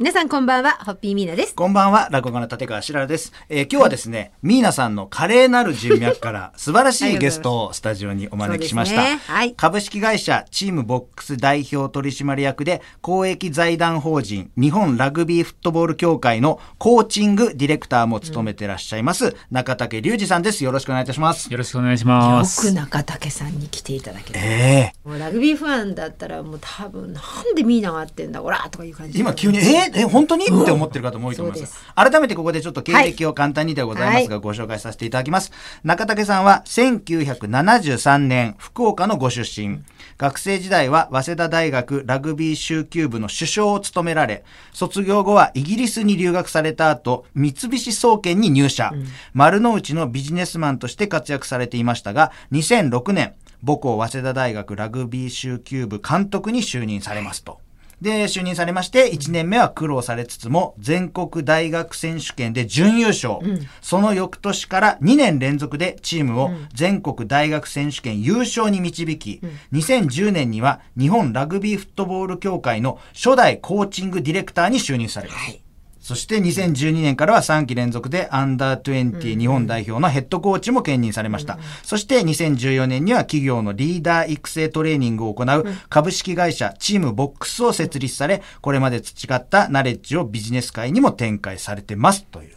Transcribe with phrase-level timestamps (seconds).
[0.00, 1.54] 皆さんこんばんは、ホッピーミーナです。
[1.54, 3.34] こんばんは、落語家の立川しららです。
[3.50, 8.96] えー今日はですね、ミーナさんの華麗なる人脈から 素晴らしいゲストをスタジオにお招きしました。
[8.96, 20.64] そうですねはい株式会社チームボックス代表取締役で公益財団法人日本ラグビーフットボール協会のコーチングディレクターも務めてらっしゃいます、中竹隆二さんです。
[20.64, 21.52] よろしくお願いいたします。
[21.52, 22.62] よろしくお願いしまよす。
[22.62, 24.38] く中竹さんに来ていただけた。
[24.42, 29.18] ええもうラグビーファンだったらもう多分なんでミーナがあってんだ、ほらとかいう感じ。
[29.18, 30.46] 今急に、えーえ、本当に？
[30.46, 31.84] って思ってる方も多いと思います。
[31.94, 35.52] 改めてここでちょっと経歴を簡単にではございますが、ご紹介させていただきます。
[35.84, 39.80] 中竹さんは1973年、福岡のご出身。
[40.18, 48.92] 学生時代は早稲田大学ラグビー修級部の主将を務められ、卒業後はイギリスに留学された後、三菱総研に入社。
[49.32, 57.60] 丸の内のビジネスマンとして活躍されていましたが、2006年、母校早稲田大学ラグビー修級部監督に就任されますと。
[58.00, 63.38] で、就任されまして、1年目は苦労されつつも、全国大学選手権で準優勝。
[63.82, 69.40] その翌年から2年連続でチームを全国大学選手権優勝に導き、
[69.72, 75.69] 2010年には日本ラグビーフットボール協会の初代コーチングディレクターに就任されます。
[76.10, 81.56] そして2012年からは3期連続でアンダー20日本代表のヘッドコーチも兼任されました。
[81.84, 92.56] そして2014年には企業のリーダー育成トレーニングを行う株式会社チームボックスを設立され、これまで培ったナレッジをビジネス界にも展開されてますという。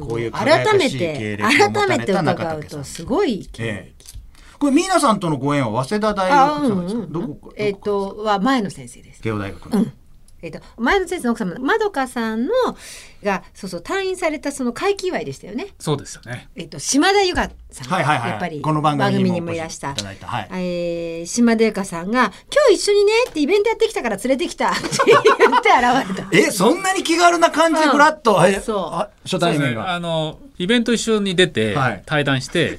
[0.00, 3.68] こういう改めて改めて伺うとすごい経歴。
[3.68, 4.04] ええ
[4.58, 9.20] これ、ミーナさんとのご縁は早稲田大あ、学うんうんさんですかどこかえっ、とは前の先生です。
[9.20, 9.84] 慶応大学の。
[10.44, 12.52] えっ、と前の先生の奥様のまどかさんの
[13.22, 15.68] がそうそう退院されたその会期祝いでしたよね。
[15.78, 16.50] そうですよね。
[16.54, 19.92] えっ、と島田由香さん、はいはいはいやっぱりこの番組にもにもいらした。
[19.92, 22.32] いただいたはいえー島田由香さんが今
[22.68, 26.28] 日一緒にねってイベントやってきたから連れてきたって言って現れた。
[26.30, 29.40] え、そんなに気軽な感じでフラッと、うあ初そうですね。
[29.40, 29.94] 対面が。
[29.94, 32.78] あのイベント一緒に出てはい対談して。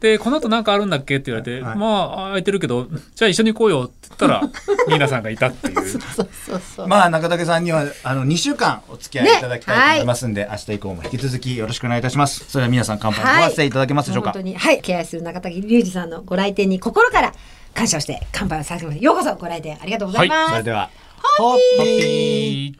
[0.00, 1.76] でこの後なんかあるんだっけって言われて、はい。
[1.78, 4.42] まあ空いてるけどじゃあ一緒に行こうよって言ったら
[4.88, 5.74] ミーナさんがいたっていう。
[5.88, 6.86] そうそうそう。
[6.86, 12.44] まあ中竹さんにはあの2週間お付き合いいただきたいと思いますんで、明日以降も引き続きよろしくお願いいたします。
[12.48, 14.32] それでは皆さん乾杯ご発声いただけますでしょうか？
[14.32, 14.82] 本当にはい。
[14.82, 17.32] 敬愛する中竹隆二さんのご来店に心から
[17.72, 20.50] 感謝をして乾杯をさせてくださいようこそご来店ありがとうございます。
[20.50, 20.90] それでは、
[21.38, 22.78] ホッピー。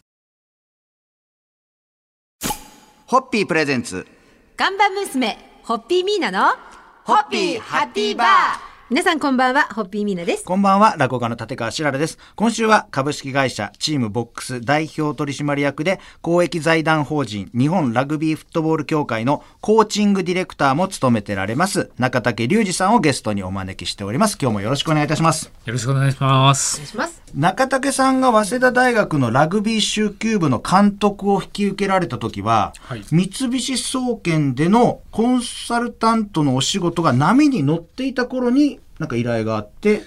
[3.06, 3.46] ホッピー。
[3.46, 4.06] プレゼンツ、
[4.56, 6.54] 看板娘ホッピーミーナの
[7.06, 8.65] ホッピーハッピーバー。
[8.88, 10.44] 皆さんこんばんはホッピーミーナです。
[10.44, 12.18] こんばんは、落語家の立川しららです。
[12.36, 24.38] 今週は株式会社チームボックス代表取締役で公益財団法人日本ラグビーフットボール協会のコーチングディレクターも務めてられます中竹隆二さんをゲストにお招きしております。
[24.40, 25.46] 今日もよろしくお願いいたします。
[25.64, 27.20] よろしくお願いしまおす願いします。
[27.34, 40.02] 中竹さんが早稲田大学のラグビー修級部の監督を引き受けられた時は、はい三菱総研でのコンサルタントのお仕事が波に乗っていた頃になんか依頼があって、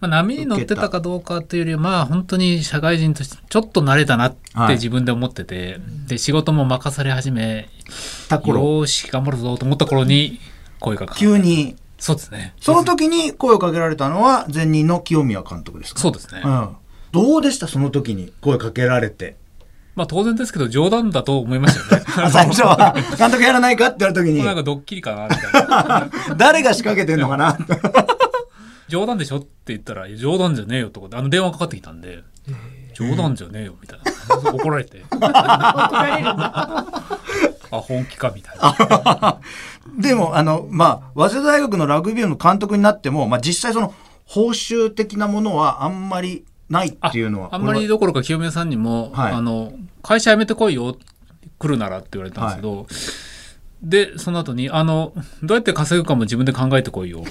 [0.00, 4.74] まあ、波に乗ってたかどうかというよりまあ本当に社会人としてちょっと慣れたなってはい。
[4.76, 7.68] 自分で思ってて、で仕事も任され始め
[8.28, 10.38] た頃、よーし頑張るぞと思った頃に
[10.80, 12.54] 声がかか急に、そうですね。
[12.60, 16.00] その時に声をかけられたのは前任の清宮監督ですか？
[16.00, 16.76] そうですね、うん。
[17.12, 17.68] どうでした？
[17.68, 19.36] その時に声かけられて。
[19.96, 22.06] まあ当然ですけど冗談だと思いましたよね。
[22.24, 23.88] あ最初は、 監督やらないか？
[23.88, 24.42] って言われた時に。
[24.42, 26.08] なん、かドッキリかなみたいな。
[26.38, 27.58] 誰が仕掛けてんのかな？
[28.90, 29.38] 冗談でしょ？
[29.38, 32.22] って言ったら冗談じゃねえよとかあの電話かかってきたんで
[32.94, 34.00] 冗談じゃねえよみたい
[34.44, 34.50] な。
[34.52, 35.02] 怒られて。
[35.10, 36.86] 怒られるんだ。
[37.72, 39.38] あ本気かみたいな。
[39.98, 43.94] でも、あの、まあ、早稲田大学のラグビー部の監督になっても、まあ、実際その、
[44.26, 47.50] 報酬的なものはあんまりないっていうのは。
[47.52, 49.32] あんまりどころか清宮さんにも、はい。
[49.32, 50.96] あの会社辞めてこいよ
[51.58, 52.86] 来るならって言われたんですけど、
[53.82, 55.12] でその後にあの
[55.42, 57.22] どうやって稼ぐかも自分で考えてこいよ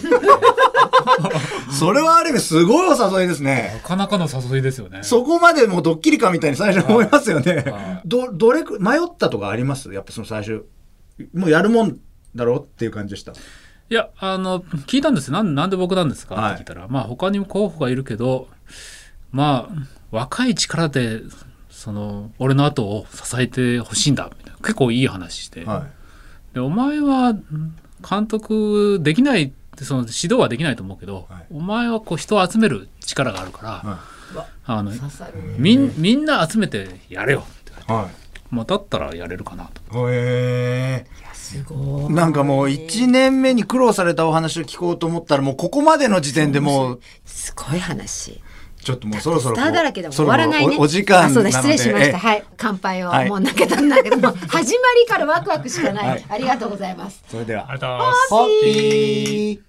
[1.71, 3.71] それはある意味すごいお誘いですね。
[3.83, 4.99] なかなかの誘いですよね。
[5.03, 7.63] そこまでもうドッキリかみたいに最初思いますよね。
[7.67, 8.01] は。
[8.05, 9.93] ど、どれく、迷ったとかあります？
[9.93, 10.65] やっぱその最初。
[11.33, 11.99] もうやるもん
[12.35, 13.31] だろうっていう感じでした？
[13.31, 13.35] い
[13.89, 15.27] やあの聞いたんです。
[15.29, 16.53] よなんなんで僕なんですか、はい。
[16.53, 18.47] って聞いたらまあ他にも候補がいるけど
[19.31, 19.75] まあ
[20.11, 21.21] 若い力で
[21.69, 24.29] その俺の後を支えてほしいんだ。
[24.37, 24.59] みたいな。
[24.59, 25.87] 結構いい話して、は
[26.53, 27.75] でお前はん
[28.07, 33.69] 監督できないってその指導はできないと思うけど、はいお前はこう人を集める力があるから、
[34.41, 34.91] はあの。
[35.57, 37.93] みんみんな集めてやれよっててい。
[37.93, 38.29] はい。
[38.51, 42.13] まあ、だったらやれるかなとへすごい。
[42.13, 48.41] なんかもう1年目に苦労されたお話を聞こうと思ったらもうここまでの時点でもうすごい話。
[48.81, 50.77] ちょっともうそろそろこうスターだらけでも終わらないね。
[50.77, 52.17] おお時間あそうだ、失礼しました。
[52.17, 52.43] えはい。
[52.57, 53.09] 乾杯を。
[53.09, 56.07] はいもう投げたんだけども、始まりからワクワクしかない。
[56.07, 57.23] はいありがとうございます。
[57.27, 59.68] それではありがとうございます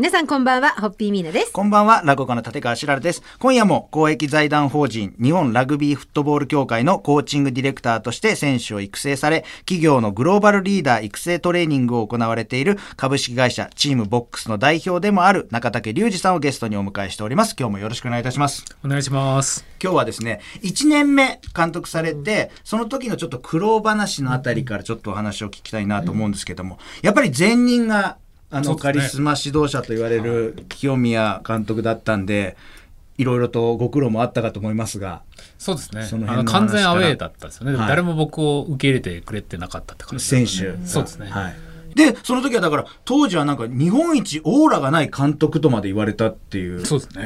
[0.00, 1.52] 皆さんこんばんは、ホッピーミーナです。
[1.52, 3.22] こんばんは、落語家の立川しららです。
[3.38, 17.54] 今夜も公益財団法人日本ラグビーフットボール協会のコーチングディレクターとして選手を育成され、企業のグローバルリーダー育成トレーニングを行われている株式会社チームボックスの代表でもある中竹隆二さんをゲストにお迎えしております。
[17.58, 18.64] 今日もよろしくお願いいたします。
[18.82, 28.16] お願いします今日はですね、1年目監督されて、その時のちょっと苦労話のあたりからちょっとお話を聞きたいなと思うんですけども、やっぱり前任が、
[28.50, 28.76] あの、ね。
[28.80, 32.56] カリスマ指導者と言われる清宮監督だったんで、
[33.18, 35.22] いろいろとご苦労もあったかと思いますが、
[35.58, 36.04] そうですね。
[36.04, 37.88] そのあの完全アウェーだったんですよね、はい。
[37.88, 40.40] 誰も僕を受け入れてくれてなかったって感じね。
[40.42, 40.48] 手。
[40.86, 41.26] そうですね。
[41.28, 41.54] はい。
[41.94, 46.82] で、その時はだから、当時はなんか日本一オーラがない監督とまで言われたっていう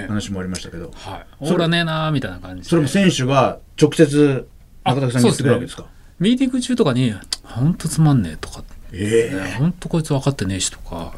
[0.09, 1.27] 話もありましたけど、はい。
[1.41, 2.69] オーラねえなーみたいな感じで。
[2.69, 4.49] それも選手が直接
[4.85, 5.85] 中田さんに言ってくるわけですか？
[6.19, 8.65] ミーティング中とかに「ほんとつまんねえ」とか
[8.95, 11.15] ええねほんとこいつ分かってねえし」とか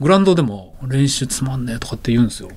[0.00, 2.50] グラウンドでも練習つまんねえとかって言うんですよ。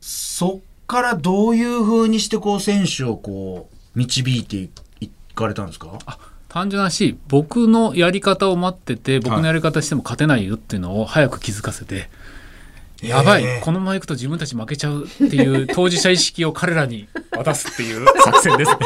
[0.00, 4.70] そっからどういう風にしてこう選手をこう導いてい
[5.00, 5.98] いかれたんですか？
[6.48, 12.08] 単純なし僕のやり方を待ってて僕のやり方しても勝てないよっていうのを早く気づかせて、
[13.02, 13.44] やばい。
[13.44, 13.60] えー。
[13.60, 18.06] このまま行くと自分たち負けちゃうっていう 当事者意識を彼らに渡すっていう。
[18.24, 18.78] 作戦ですね。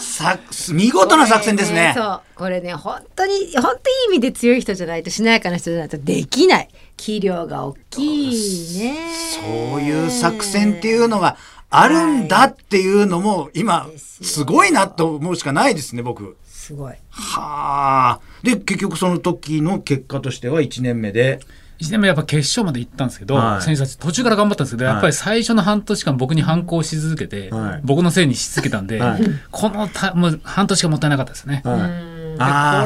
[0.00, 0.38] さ
[0.72, 1.92] 見事な作戦ですね。
[1.94, 2.20] これそう。
[2.36, 6.68] これね、本当に、本当にいい意味で強い人じゃないと、しなやかな人じゃないとできない。
[6.96, 8.96] 器量が大きいね。
[9.40, 11.36] そういう作戦っていうのが
[11.70, 16.36] あるんだっていうのも今すごいなと思うしかないですね僕。
[16.46, 16.94] すごい。
[17.10, 18.20] はあ。
[18.42, 21.40] で結局その時の結果としては1年目で
[21.80, 23.62] 1年目やっぱ決勝まで行ったんですけど、はい。
[23.62, 24.94] 選手たち途中から頑張ったんですけど、はい。
[24.94, 27.80] やっぱり最初の半年間僕に反抗し続けて、はい。
[27.84, 29.22] 僕のせいにし続けたんで、はい。
[29.50, 31.62] このたもう半年がもったいなかったですね。
[31.64, 31.70] こ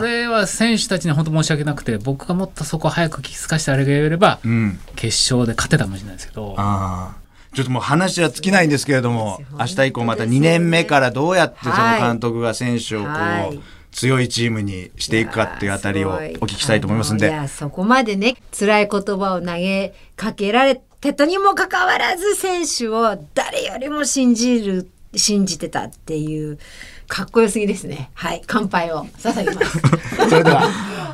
[0.02, 4.78] れは選手たちに本当申し訳なくて僕がもっとそこを早く気づかせてあげれば、うん。
[4.96, 6.54] 決勝で勝てたかもしれないですけど。
[6.58, 7.22] ああ
[7.54, 12.00] ちょっともう話は尽きないんですけれども明日以降また2年目からどうやってそのはい。
[12.00, 13.56] 監督が選手をこはい。
[13.56, 13.60] う
[13.92, 17.28] 強いチームにしていくかっていうあたりをお聞きしたいと思いますんで。
[17.28, 26.58] いや、そこまでね、辛い言葉を投げかけられてたにもかかわらず、選手を誰よりも信じる、信じてたっていう、
[27.06, 28.10] かっこよすぎですね。
[28.14, 29.04] はい、乾杯を。
[29.18, 29.78] 捧げます。
[30.28, 30.62] それでは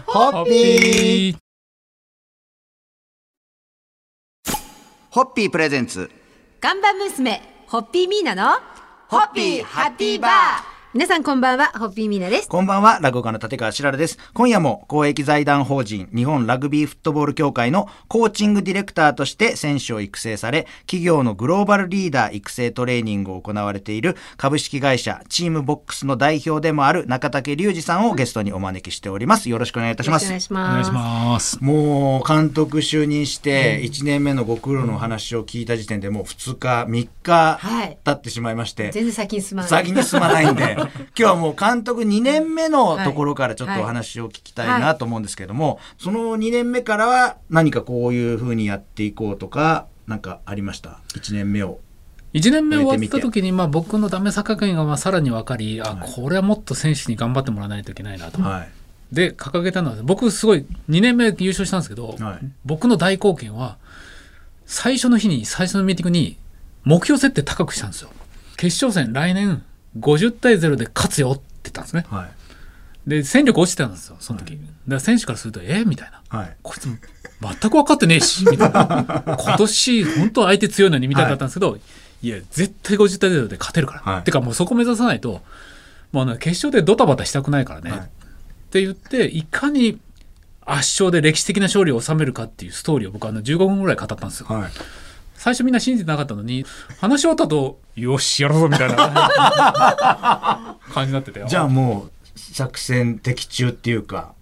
[0.06, 1.36] ホッピー。
[5.10, 6.08] ホッピープレゼンツ。
[6.60, 8.60] 看板娘、ホッピーミーナの、
[9.08, 12.49] ホッピーハッピーバー皆さんこんばんは、ホッピーミーナです。
[12.49, 14.19] こんばんは、落語家の立川しららです。
[14.35, 29.49] 今夜も公益財団法人日本ラグビーフットボール協会のコーチングディレクターとして選手を育成され、企業のグローバルリーダー育成トレーニングを行われている株式会社チームボックスの代表でもある中竹隆二さんをゲストにお招きしております。
[29.49, 30.85] よろしくお願いいたしますよろしくお願い。
[30.85, 30.99] しおます。
[30.99, 31.59] 願いします。
[31.62, 39.71] もう監督就任して1年目のご苦労の話を聞いた時点でもう2日3日はい経ってしまいまして、全然先に進まない。
[39.71, 51.80] 先に進まないんで 今日はもう監督2年目のところからちょっとお話を聞きたいなと思うんですけども、その2年目からは何かこういうふうにやっていこうとかなんかありました？1年目を。
[52.35, 56.12] 1年目終わった時にまあ僕のダメさ加減がまあさらに分かり、あはい。
[56.12, 58.42] これはもっと選手に頑張ってもらわないといけないなと。
[58.42, 58.68] はい。
[59.12, 62.38] で掲げたのは僕すごい2年目優勝したんですけど、はい。
[62.64, 63.78] 僕の大貢献は
[64.66, 66.37] 最初の日に最初のミーティングに
[66.85, 68.11] 目標設定高くしたんですよ。
[68.59, 69.62] 決勝戦来年
[69.99, 72.07] 50対0で勝つよって言ったんですね。
[72.09, 72.30] はい。
[73.09, 76.23] で戦力落ちてたんですよその時、だから選手からするとえみたいな。
[76.28, 76.57] はい。
[76.62, 76.99] こいつ全
[77.54, 79.25] く分かってねえしみたいな。
[79.38, 81.78] 今年本当は相手強いのにみたいだったんですけど、
[82.23, 84.25] い、や絶対50対0で勝てるから、はい。
[84.25, 85.42] てかもうそこ目指さないと
[86.12, 88.00] もうね決勝でドタバタしたくないからね、はい。
[88.00, 88.02] っ
[88.71, 89.99] て言っていかに
[90.66, 94.47] 圧勝で歴史的な勝利を収めるかっていうストーリーを僕はあの15分ぐらい語ったんですよ。
[94.49, 94.71] はい
[95.38, 96.64] 最初みんな信じてなかったのに
[97.00, 104.38] 話し終わったと「よしやるぞ」みたいな 感じになっててじゃあもう作戦的中っていうかまあ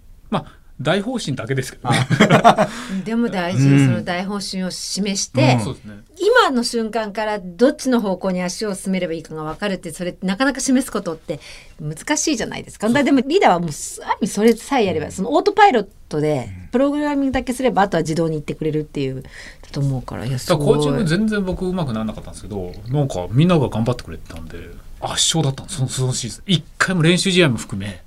[0.80, 1.96] 大方針だけですけどね。
[3.04, 6.04] でも大事、うんその大方針を示して、うん。
[6.18, 11.40] 今の瞬間からどっちの方向に足を進めればいいかが分かるってそれなかなか示すことって
[11.80, 12.88] 難しいじゃないですか。
[12.90, 19.30] だでもリーダーはもうある意味それさえやればそのオートパイロットでプログラミングだけすればあとは自動に言ってくれるっていうだ
[19.72, 21.02] と思うからいやすだからコーチンごい。
[21.02, 24.58] グ全然僕うまくならなかったんですけどなんかみんなが頑張ってくれてたんで
[25.00, 28.02] 圧勝だったんですそのそのシーズン一回も練習試合も含め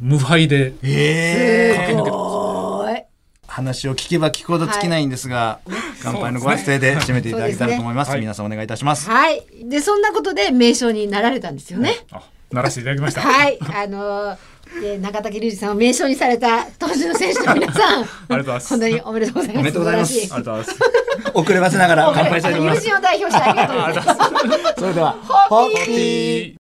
[0.00, 3.02] 無敗でええすごい。
[3.46, 5.60] 話を聞けば聞くほど尽きないんですが、
[6.02, 8.10] 乾杯のご発声で締めていただけたらと思います。
[8.10, 9.08] すね皆さんお願いいたします。
[9.08, 9.44] はい。
[9.64, 11.94] でそんなことで名称になられたんですよね。
[12.10, 13.22] あならせていただきました。
[13.22, 13.58] はい。
[13.60, 14.36] あのー
[14.80, 19.58] で中竹隆二さんを名称にされた当時の選手の皆さん、 ありがとうございます本当におめでとうございます。
[19.58, 21.38] おめでとうございます素晴らしありがとうございます。
[21.38, 22.84] 遅ればせながら乾杯したいと思います。
[22.84, 24.74] 友人を代表してありがとうございます。
[24.80, 26.65] それでは、ホッピー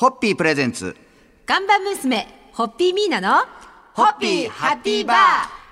[0.00, 0.96] ホッピープレゼンツ。
[1.44, 3.44] 看板娘、ホッピーミーナの、
[3.92, 5.16] ホッピーハッピーバー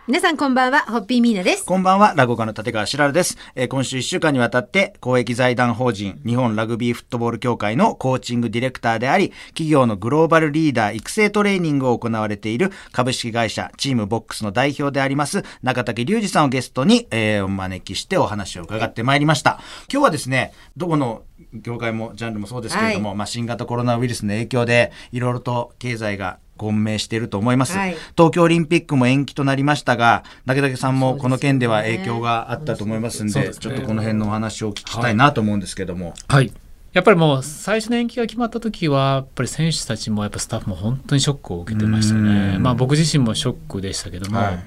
[0.06, 1.64] 皆さんこんばんは、ホッピーミーナです。
[1.64, 3.38] こんばんは、落語家の立川しららです。
[3.54, 19.58] えー今週1週間にわたって、公益財団法人日本ラグビーフットボール協会のコーチングディレクターであり、企業のグローバルリーダー育成トレーニングを行われている株式会社チームボックスの代表であります、中竹隆二さんをゲストに、えーお招きしてお話を伺ってまいりました。
[19.90, 27.96] 今日はですね、どこの業界もジャンルもそうですけれども、まあ新型コロナウイルスの影響で、いろいろと経済が混迷していると思います、はい。
[28.16, 33.54] 東京オリンピックも延期となりましたが中竹さんもこの件では影響があったと思いますんでね。
[33.54, 36.52] ちょっとこの辺のお話を聞きたいなと思うんですけども、はい。
[36.92, 42.56] やっぱりもう最初の延期が決まった時はやっぱり選手たちもやっぱスタッフも本当にショックを受けてましたね。
[42.56, 42.62] うん。
[42.62, 44.58] まあ僕自身もショックでしたけども、はい。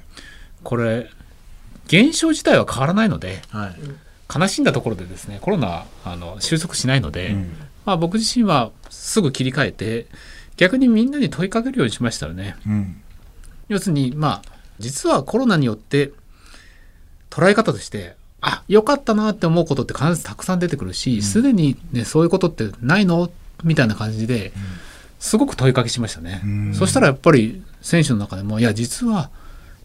[0.63, 1.09] これ
[1.88, 3.75] 現象自体は変わらないのではい
[4.33, 7.51] 悲しんだところでですねコロナあの収束しないので、うん。
[7.85, 10.05] まあ僕自身はすぐ切り替えて
[10.57, 12.55] 逆にみんなに問いかけるようにしましたよね。
[12.65, 13.01] うん。
[13.67, 16.11] 要するにまあ実はコロナによって
[17.29, 23.31] 捉え方としてあ良かったなって思うことって必ずたくさん出てくるしすで、に、ね、そういうことってないの？
[23.63, 24.53] みたいな感じで
[25.19, 26.41] すごく問いかけしましたね。
[26.43, 26.73] うん。
[26.73, 29.29] そしたらやっぱり選手の中でもいや実は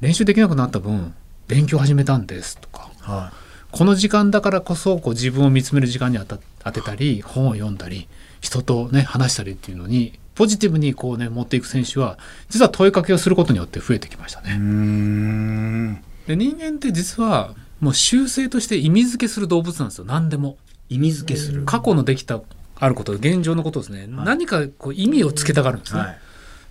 [0.01, 1.15] 練習できなくなった分
[1.49, 2.91] 勉強始めたんですとか。
[3.01, 3.33] は
[3.77, 8.09] この時間だからこそこう自分を見つめる時間に当た当てたり本を読んだり
[8.41, 12.19] 人とね話したりっていうのにポジティブにこうね持っていく選手は
[12.49, 16.03] 実は問いかけをすることによって増えてきましたね。
[16.27, 20.05] で人間って実はもう習性として意味付けする動物なんですよ。
[20.05, 20.57] 何でも。
[20.89, 22.41] 意味付けする、過去のできた
[22.77, 26.19] あること現状のことですね、何かこう意味をつけたがるんですね、はい。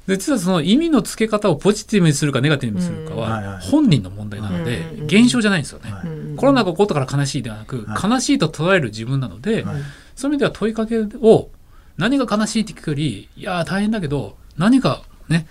[0.08, 3.62] で実はその意味の付け方をポジティブにするかネガティブにするかうんはいははい。
[3.62, 5.92] 本人の問題なのでうん現象じゃないんですよね、
[6.36, 9.75] コロナが起こったから悲しいではなく、は悲しいと捉える自分なので、はい。
[10.15, 11.50] そういう意味では問いかけを
[11.98, 15.48] 何が悲しいって聞くよりいやー大変だけど何がね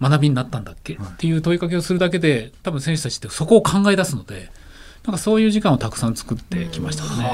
[0.00, 4.50] 学びになったんだっけ、っていう問いかけをするだけで多分選手たちってそこを考え出すので
[5.04, 7.24] なんかそういう時間をたくさん作ってきましたよね。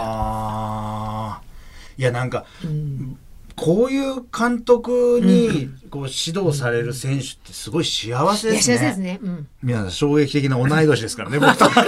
[1.98, 3.18] いやなんかうん
[3.56, 8.76] こういう監督にこう指導される選手ってすごい幸せですね。
[8.76, 9.18] 幸せですね。
[9.22, 9.48] うん。
[9.62, 11.64] 皆さん衝撃的な同い年ですからね、 僕と。
[11.70, 11.80] す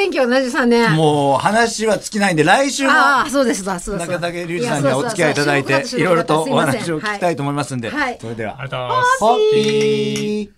[0.00, 0.92] 1973年。
[0.94, 4.10] もう話は尽きないんで、来週もああ、そうですだ、そうです。
[4.10, 10.57] 中竹隆二さんにはお付き合いいただいて、いろいろとお話を聞きたいと思いますんで、はいそれでは、ありがとうございますホッピー